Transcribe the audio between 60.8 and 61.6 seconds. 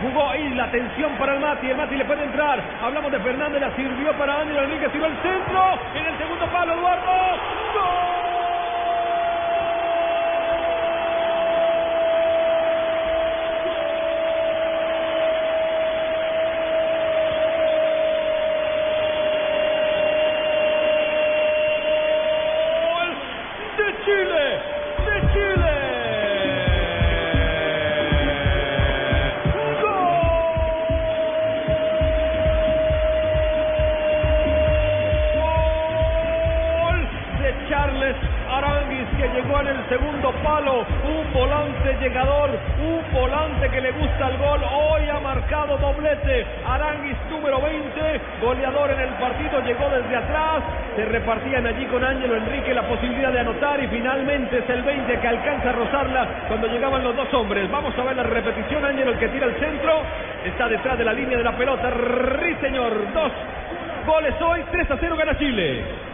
de la línea de la